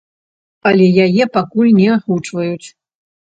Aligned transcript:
Але 0.69 0.87
яе 1.05 1.27
пакуль 1.35 1.69
не 1.81 1.87
агучваюць. 1.97 2.67